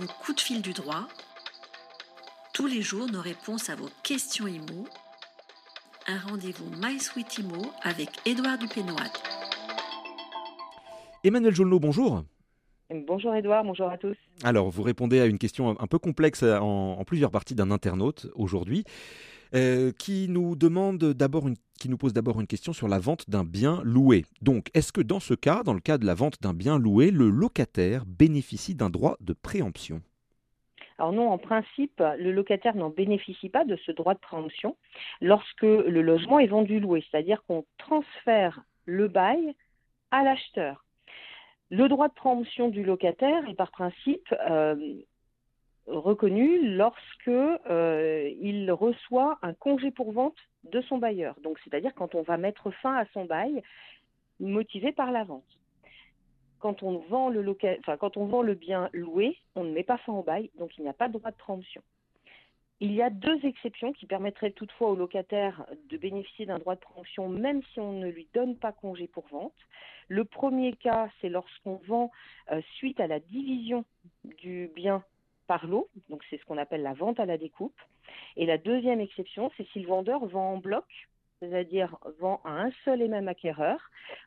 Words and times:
Le 0.00 0.06
coup 0.06 0.32
de 0.32 0.40
fil 0.40 0.60
du 0.60 0.72
droit. 0.72 1.06
Tous 2.52 2.66
les 2.66 2.82
jours, 2.82 3.06
nos 3.10 3.20
réponses 3.20 3.70
à 3.70 3.76
vos 3.76 3.88
questions 4.02 4.48
IMO. 4.48 4.86
Un 6.08 6.18
rendez-vous 6.18 6.68
My 6.82 6.98
Sweet 6.98 7.38
IMO 7.38 7.62
avec 7.82 8.08
Édouard 8.26 8.58
Dupénoat. 8.58 9.12
Emmanuel 11.22 11.54
Jolneau, 11.54 11.78
bonjour. 11.78 12.24
Bonjour 12.90 13.34
Edouard, 13.34 13.62
bonjour 13.62 13.88
à 13.88 13.96
tous. 13.96 14.16
Alors, 14.42 14.68
vous 14.68 14.82
répondez 14.82 15.20
à 15.20 15.26
une 15.26 15.38
question 15.38 15.80
un 15.80 15.86
peu 15.86 15.98
complexe 15.98 16.42
en, 16.42 16.98
en 16.98 17.04
plusieurs 17.04 17.30
parties 17.30 17.54
d'un 17.54 17.70
internaute 17.70 18.26
aujourd'hui. 18.34 18.84
Euh, 19.54 19.92
qui 19.96 20.26
nous 20.28 20.56
demande 20.56 20.98
d'abord 20.98 21.46
une, 21.46 21.54
qui 21.84 21.90
nous 21.90 21.98
pose 21.98 22.14
d'abord 22.14 22.40
une 22.40 22.46
question 22.46 22.72
sur 22.72 22.88
la 22.88 22.98
vente 22.98 23.28
d'un 23.28 23.44
bien 23.44 23.82
loué. 23.84 24.24
Donc, 24.40 24.70
est-ce 24.72 24.90
que 24.90 25.02
dans 25.02 25.20
ce 25.20 25.34
cas, 25.34 25.62
dans 25.62 25.74
le 25.74 25.80
cas 25.80 25.98
de 25.98 26.06
la 26.06 26.14
vente 26.14 26.40
d'un 26.40 26.54
bien 26.54 26.78
loué, 26.78 27.10
le 27.10 27.28
locataire 27.28 28.06
bénéficie 28.06 28.74
d'un 28.74 28.88
droit 28.88 29.18
de 29.20 29.34
préemption? 29.34 30.00
Alors 30.96 31.12
non, 31.12 31.28
en 31.30 31.36
principe, 31.36 32.02
le 32.18 32.32
locataire 32.32 32.74
n'en 32.74 32.88
bénéficie 32.88 33.50
pas 33.50 33.66
de 33.66 33.76
ce 33.84 33.92
droit 33.92 34.14
de 34.14 34.18
préemption 34.18 34.78
lorsque 35.20 35.60
le 35.60 36.00
logement 36.00 36.38
est 36.38 36.46
vendu 36.46 36.80
loué, 36.80 37.04
c'est-à-dire 37.10 37.42
qu'on 37.46 37.66
transfère 37.76 38.62
le 38.86 39.08
bail 39.08 39.54
à 40.10 40.24
l'acheteur. 40.24 40.86
Le 41.68 41.86
droit 41.90 42.08
de 42.08 42.14
préemption 42.14 42.70
du 42.70 42.82
locataire 42.82 43.46
est 43.46 43.54
par 43.54 43.70
principe 43.70 44.34
euh, 44.48 44.74
reconnu 45.86 46.74
lorsque 46.76 47.28
euh, 47.28 48.30
il 48.40 48.70
reçoit 48.72 49.38
un 49.42 49.54
congé 49.54 49.90
pour 49.90 50.12
vente 50.12 50.36
de 50.64 50.80
son 50.82 50.98
bailleur. 50.98 51.36
Donc, 51.42 51.58
c'est-à-dire 51.64 51.94
quand 51.94 52.14
on 52.14 52.22
va 52.22 52.36
mettre 52.36 52.70
fin 52.70 52.96
à 52.96 53.04
son 53.12 53.24
bail 53.24 53.62
motivé 54.40 54.92
par 54.92 55.12
la 55.12 55.24
vente. 55.24 55.44
Quand 56.58 56.82
on 56.82 56.96
vend 56.96 57.28
le 57.28 58.54
bien 58.54 58.88
loué, 58.94 59.36
on 59.54 59.64
ne 59.64 59.72
met 59.72 59.82
pas 59.82 59.98
fin 59.98 60.14
au 60.14 60.22
bail, 60.22 60.50
donc 60.58 60.76
il 60.78 60.82
n'y 60.82 60.88
a 60.88 60.94
pas 60.94 61.08
de 61.08 61.18
droit 61.18 61.30
de 61.30 61.36
préemption. 61.36 61.82
Il 62.80 62.92
y 62.92 63.02
a 63.02 63.10
deux 63.10 63.38
exceptions 63.44 63.92
qui 63.92 64.06
permettraient 64.06 64.50
toutefois 64.50 64.90
au 64.90 64.96
locataire 64.96 65.64
de 65.90 65.96
bénéficier 65.96 66.46
d'un 66.46 66.58
droit 66.58 66.74
de 66.74 66.80
préemption 66.80 67.28
même 67.28 67.62
si 67.72 67.80
on 67.80 67.92
ne 67.92 68.08
lui 68.08 68.26
donne 68.34 68.56
pas 68.56 68.72
congé 68.72 69.06
pour 69.06 69.26
vente. 69.28 69.54
Le 70.08 70.24
premier 70.24 70.72
cas, 70.72 71.08
c'est 71.20 71.28
lorsqu'on 71.28 71.76
vend 71.86 72.10
euh, 72.50 72.60
suite 72.76 72.98
à 72.98 73.06
la 73.06 73.20
division 73.20 73.84
du 74.24 74.70
bien 74.74 75.04
par 75.46 75.66
lot, 75.66 75.88
donc 76.08 76.22
c'est 76.28 76.38
ce 76.38 76.44
qu'on 76.44 76.58
appelle 76.58 76.82
la 76.82 76.94
vente 76.94 77.20
à 77.20 77.26
la 77.26 77.38
découpe. 77.38 77.78
Et 78.36 78.46
la 78.46 78.58
deuxième 78.58 79.00
exception, 79.00 79.50
c'est 79.56 79.66
si 79.68 79.80
le 79.80 79.88
vendeur 79.88 80.24
vend 80.26 80.54
en 80.54 80.58
bloc, 80.58 80.84
c'est-à-dire 81.40 81.96
vend 82.20 82.40
à 82.44 82.50
un 82.50 82.70
seul 82.84 83.02
et 83.02 83.08
même 83.08 83.28
acquéreur, 83.28 83.78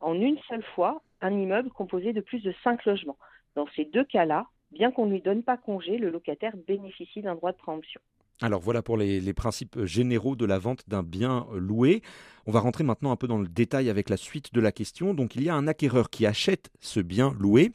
en 0.00 0.14
une 0.14 0.38
seule 0.48 0.64
fois, 0.74 1.02
un 1.20 1.32
immeuble 1.32 1.70
composé 1.70 2.12
de 2.12 2.20
plus 2.20 2.40
de 2.42 2.54
cinq 2.62 2.84
logements. 2.84 3.18
Dans 3.54 3.66
ces 3.76 3.84
deux 3.84 4.04
cas-là, 4.04 4.46
bien 4.72 4.90
qu'on 4.90 5.06
ne 5.06 5.12
lui 5.12 5.20
donne 5.20 5.42
pas 5.42 5.56
congé, 5.56 5.98
le 5.98 6.10
locataire 6.10 6.56
bénéficie 6.66 7.22
d'un 7.22 7.34
droit 7.34 7.52
de 7.52 7.56
préemption. 7.56 8.00
Alors 8.42 8.60
voilà 8.60 8.82
pour 8.82 8.96
les, 8.96 9.20
les, 9.20 9.32
principes 9.32 9.84
généraux 9.84 10.34
de 10.34 10.44
la 10.44 10.58
vente 10.58 10.88
d'un 10.88 11.04
bien 11.04 11.46
loué. 11.54 12.02
On 12.46 12.50
va 12.50 12.58
rentrer 12.58 12.82
maintenant 12.82 13.12
un 13.12 13.16
peu 13.16 13.28
dans 13.28 13.38
le 13.38 13.46
détail 13.46 13.88
avec 13.88 14.10
la 14.10 14.16
suite 14.16 14.52
de 14.52 14.60
la 14.60 14.72
question. 14.72 15.14
Donc 15.14 15.36
il 15.36 15.44
y 15.44 15.48
a 15.48 15.54
un 15.54 15.68
acquéreur 15.68 16.10
qui 16.10 16.26
achète 16.26 16.70
ce 16.80 16.98
bien 16.98 17.32
loué 17.38 17.70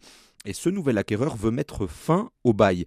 et 0.46 0.54
ce 0.54 0.70
nouvel 0.70 0.98
acquéreur 0.98 1.36
veut 1.36 1.52
mettre 1.52 1.88
fin 1.88 2.30
au 2.44 2.54
bail. 2.54 2.86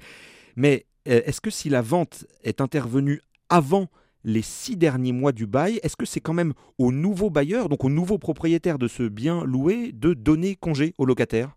Mais 0.56 0.86
euh, 1.08 1.20
est-ce 1.25 1.41
que 1.41 1.50
si 1.50 1.69
la 1.69 1.83
vente 1.83 2.27
est 2.45 2.61
intervenue 2.61 3.20
avant 3.48 3.89
les 4.25 4.42
six 4.42 4.77
derniers 4.77 5.12
mois 5.12 5.33
du 5.33 5.47
bail, 5.47 5.81
est-ce 5.83 5.97
que 5.97 6.06
c'est 6.06 6.20
quand 6.20 6.34
même 6.34 6.55
au 6.78 6.92
nouveau 6.92 7.28
bailleur, 7.31 7.69
donc 7.69 7.84
au 7.84 7.91
nouveau 7.91 8.19
propriétaire 8.19 8.78
de 8.78 8.89
ce 8.89 9.03
bien 9.03 9.45
loué, 9.45 9.92
de 9.92 10.14
donner 10.14 10.55
congé 10.55 10.95
au 10.98 11.05
locataire? 11.05 11.56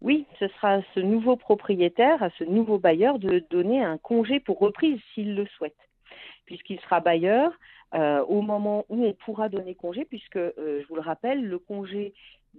Oui, 0.00 0.26
ce 0.38 0.46
sera 0.48 0.74
à 0.74 0.82
ce 0.94 1.00
nouveau 1.00 1.36
propriétaire, 1.36 2.22
à 2.22 2.30
ce 2.38 2.44
nouveau 2.44 2.78
bailleur 2.78 3.18
de 3.18 3.44
donner 3.50 3.82
un 3.82 3.98
congé 3.98 4.38
pour 4.38 4.60
reprise 4.60 5.00
s'il 5.12 5.34
le 5.34 5.46
souhaite, 5.46 5.76
puisqu'il 6.44 6.78
sera 6.80 7.00
bailleur 7.00 7.52
euh, 7.94 8.22
au 8.24 8.42
moment 8.42 8.84
où 8.88 9.04
on 9.04 9.12
pourra 9.14 9.48
donner 9.48 9.74
congé, 9.74 10.04
puisque, 10.04 10.36
euh, 10.36 10.52
je 10.82 10.86
vous 10.88 10.94
le 10.94 11.00
rappelle, 11.00 11.44
le 11.44 11.58
congé 11.58 12.14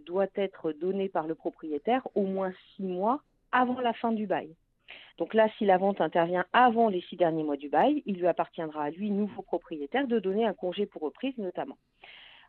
doit 0.06 0.28
être 0.36 0.74
donné 0.74 1.08
par 1.08 1.28
le 1.28 1.36
propriétaire 1.36 2.06
au 2.16 2.24
moins 2.24 2.52
six 2.76 2.84
mois 2.84 3.22
avant 3.52 3.80
la 3.80 3.94
fin 3.94 4.12
du 4.12 4.28
bail. 4.28 4.50
Donc 5.20 5.34
là, 5.34 5.50
si 5.58 5.66
la 5.66 5.78
vente 5.78 6.00
intervient 6.00 6.46
avant 6.54 6.88
les 6.88 7.02
six 7.02 7.18
derniers 7.18 7.44
mois 7.44 7.58
du 7.58 7.68
bail, 7.68 8.02
il 8.06 8.18
lui 8.18 8.28
appartiendra 8.28 8.86
à 8.86 8.90
lui, 8.90 9.12
nouveau 9.12 9.42
propriétaire, 9.42 10.08
de 10.08 10.18
donner 10.18 10.46
un 10.46 10.54
congé 10.54 10.86
pour 10.86 11.02
reprise 11.02 11.38
notamment. 11.38 11.78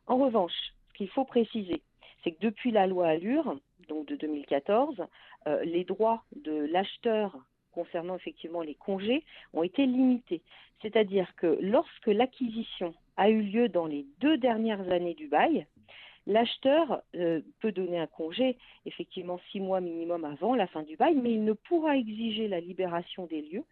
En 0.07 0.17
revanche, 0.17 0.53
ce 0.89 0.95
qu'il 0.95 1.09
faut 1.09 1.25
préciser, 1.25 1.83
c'est 2.23 2.31
que 2.31 2.41
depuis 2.41 2.71
la 2.71 2.87
loi 2.87 3.09
Allure, 3.09 3.59
donc 3.89 4.07
de 4.07 4.15
2014, 4.15 5.03
euh, 5.49 5.65
les 5.65 5.83
droits 5.83 6.23
de 6.37 6.69
l'acheteur 6.71 7.37
concernant 7.73 8.15
effectivement 8.15 8.63
les 8.63 8.77
congés 8.77 9.25
ont 9.53 9.65
été 9.65 9.85
limités. 9.85 10.41
C'est-à-dire 10.81 11.35
que 11.37 11.59
lorsque 11.61 12.07
l'acquisition 12.07 12.95
a 13.17 13.31
eu 13.31 13.43
lieu 13.43 13.69
dans 13.69 13.87
les 13.87 14.07
deux 14.21 14.39
dernières 14.39 14.93
années 14.93 15.15
du 15.15 15.27
bail, 15.27 15.67
L'acheteur 16.31 17.03
euh, 17.17 17.41
peut 17.59 17.73
donner 17.73 17.99
un 17.99 18.07
congé, 18.07 18.57
effectivement 18.87 19.41
six 19.51 19.59
mois 19.59 19.81
minimum 19.81 20.25
avant 20.25 20.55
la 20.55 20.69
fin 20.69 20.85
du 20.85 20.97
bail, 20.97 21.17
mais 21.17 21.33
il 21.33 21.43
ne 21.43 21.55
pourra 21.55 21.97
exiger 21.97 22.47
la 22.47 22.61
libération 22.61 23.27
des 23.27 23.43
lieux 23.43 23.65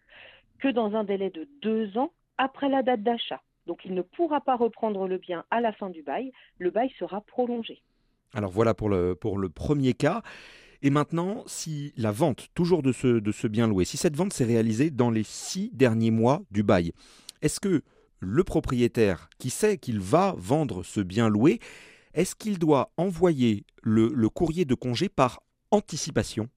que 0.59 0.67
dans 0.67 0.93
un 0.93 1.05
délai 1.05 1.29
de 1.29 1.47
deux 1.61 1.97
ans 1.97 2.11
après 2.37 2.67
la 2.67 2.83
date 2.83 3.01
d'achat. 3.01 3.41
Donc 3.65 3.85
il 3.85 3.93
ne 3.93 4.01
pourra 4.01 4.41
pas 4.41 4.57
reprendre 4.57 5.07
le 5.07 5.17
bien 5.17 5.45
à 5.51 5.61
la 5.61 5.71
fin 5.71 5.89
du 5.89 6.03
bail, 6.03 6.33
le 6.57 6.69
bail 6.69 6.91
sera 6.99 7.21
prolongé. 7.21 7.81
Alors 8.33 8.51
voilà 8.51 8.73
pour 8.73 8.89
le, 8.89 9.15
premier 9.47 9.93
cas. 9.93 10.21
Et 10.81 10.89
maintenant, 10.89 11.43
si 11.45 11.93
la 11.95 12.11
vente, 12.11 12.49
toujours 12.55 12.83
de 12.83 12.91
ce 12.91 13.47
bien 13.47 13.67
loué, 13.67 13.85
si 13.85 13.95
cette 13.95 14.17
vente 14.17 14.33
s'est 14.33 14.43
réalisée 14.43 14.89
dans 14.89 15.11
les 15.11 15.23
six 15.23 15.69
derniers 15.73 16.11
mois 16.11 16.41
du 16.51 16.63
bail, 16.63 16.91
est-ce 17.41 17.61
que 17.61 17.83
le 18.19 18.43
propriétaire 18.43 19.29
qui 19.39 19.49
sait 19.49 19.77
qu'il 19.77 20.01
va 20.01 20.35
vendre 20.37 20.83
ce 20.83 20.99
bien 20.99 21.29
loué 21.29 21.59
est-ce 22.13 22.35
qu'il 22.35 22.59
doit 22.59 22.91
envoyer 22.97 23.65
le, 23.83 24.29
courrier 24.29 24.65
de 24.65 24.75
congé 24.75 25.09
par 25.09 25.41
anticipation? 25.71 26.47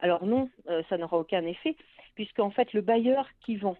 Alors 0.00 0.24
non, 0.24 0.50
euh, 0.68 0.82
ça 0.88 0.98
n'aura 0.98 1.18
aucun 1.18 1.44
effet, 1.46 1.76
puisqu'en 2.14 2.50
fait 2.50 2.72
le 2.72 2.82
bailleur 2.82 3.26
qui 3.44 3.56
vend 3.56 3.76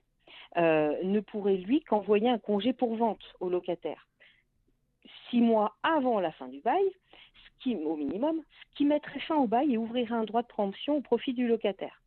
euh, 0.56 0.94
ne 1.02 1.20
pourrait 1.20 1.58
lui 1.58 1.82
qu'envoyer 1.82 2.30
un 2.30 2.38
congé 2.38 2.72
pour 2.72 2.96
vente 2.96 3.22
au 3.40 3.50
locataire 3.50 4.06
six 5.30 5.40
mois 5.40 5.76
avant 5.82 6.20
la 6.20 6.32
fin 6.32 6.48
du 6.48 6.60
bail, 6.60 6.84
ce 7.64 7.74
au 7.84 7.96
minimum, 7.96 8.40
ce 8.60 8.76
qui 8.76 8.84
mettrait 8.84 9.20
fin 9.20 9.36
au 9.36 9.46
bail 9.46 9.74
et 9.74 9.78
ouvrirait 9.78 10.14
un 10.14 10.24
droit 10.24 10.42
de 10.42 10.46
préemption 10.46 10.96
au 10.96 11.00
profit 11.00 11.32
du 11.32 11.48
locataire. 11.48 12.02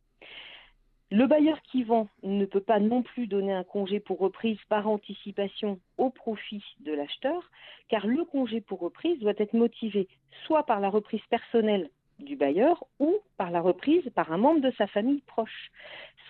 Le 1.12 1.26
bailleur 1.26 1.60
qui 1.62 1.82
vend 1.82 2.06
ne 2.22 2.44
peut 2.44 2.60
pas 2.60 2.78
non 2.78 3.02
plus 3.02 3.26
donner 3.26 3.52
un 3.52 3.64
congé 3.64 3.98
pour 3.98 4.20
reprise 4.20 4.60
par 4.68 4.88
anticipation 4.88 5.80
au 5.98 6.08
profit 6.08 6.62
de 6.80 6.92
l'acheteur, 6.92 7.50
car 7.88 8.06
le 8.06 8.24
congé 8.24 8.60
pour 8.60 8.78
reprise 8.78 9.18
doit 9.18 9.34
être 9.38 9.54
motivé 9.54 10.06
soit 10.44 10.62
par 10.62 10.78
la 10.78 10.88
reprise 10.88 11.24
personnelle 11.28 11.90
du 12.20 12.36
bailleur 12.36 12.84
ou 13.00 13.16
par 13.36 13.50
la 13.50 13.60
reprise 13.60 14.08
par 14.14 14.30
un 14.30 14.38
membre 14.38 14.60
de 14.60 14.70
sa 14.78 14.86
famille 14.86 15.22
proche. 15.22 15.72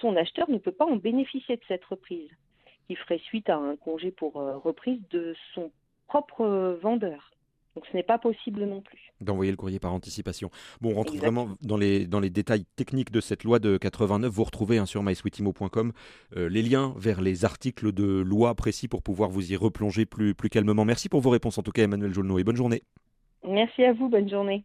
Son 0.00 0.16
acheteur 0.16 0.48
ne 0.48 0.56
peut 0.56 0.72
pas 0.72 0.86
en 0.86 0.96
bénéficier 0.96 1.56
de 1.56 1.64
cette 1.69 1.84
reprise, 1.84 2.30
qui 2.86 2.94
ferait 2.96 3.19
suite 3.19 3.50
à 3.50 3.56
un 3.56 3.76
congé 3.76 4.10
pour 4.10 4.40
euh, 4.40 4.56
reprise 4.56 5.02
de 5.10 5.36
son 5.54 5.70
propre 6.06 6.78
vendeur. 6.80 7.30
Donc 7.76 7.84
ce 7.91 7.97
n'est 7.97 8.03
pas 8.03 8.19
possible 8.19 8.64
non 8.64 8.81
plus. 8.81 8.98
D'envoyer 9.20 9.50
le 9.50 9.56
courrier 9.56 9.78
par 9.78 9.92
anticipation. 9.92 10.50
Bon, 10.81 10.91
on 10.91 10.94
rentre 10.94 11.16
vraiment 11.16 11.50
dans 11.62 11.76
les, 11.76 12.06
dans 12.06 12.20
les 12.20 12.31
détails 12.31 12.64
techniques 12.76 13.12
de 13.12 13.20
cette 13.20 13.44
loi 13.44 13.58
de 13.58 13.76
89. 13.76 14.31
Vous 14.31 14.44
retrouvez 14.44 14.78
hein, 14.78 14.86
sur 14.86 15.03
mysweetimo.com 15.03 15.92
euh, 16.36 16.48
les 16.48 16.62
liens 16.62 16.94
vers 16.97 17.20
les 17.20 17.44
articles 17.44 17.92
de 17.92 18.04
loi 18.04 18.54
précis 18.54 18.88
pour 18.88 19.03
pouvoir 19.03 19.31
vous 19.31 19.53
y 19.53 19.56
replonger 19.56 20.04
plus, 20.04 20.34
plus 20.34 20.48
calmement. 20.48 20.84
Merci 20.84 21.08
pour 21.08 21.20
vos 21.20 21.31
réponses 21.31 21.58
en 21.58 21.62
tout 21.62 21.72
cas 21.72 21.84
Emmanuel 21.84 22.12
Jolneau 22.12 22.38
et 22.38 22.44
bonne 22.44 22.56
journée. 22.56 22.82
Merci 23.47 23.84
à 23.84 23.92
vous, 23.92 24.08
bonne 24.08 24.28
journée. 24.28 24.64